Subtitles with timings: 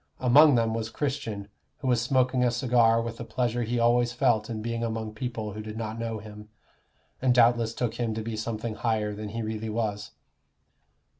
[0.19, 1.47] Among them was Christian,
[1.77, 5.53] who was smoking a cigar with a pleasure he always felt in being among people
[5.53, 6.49] who did not know him,
[7.21, 10.09] and doubtless took him to be something higher than he really was.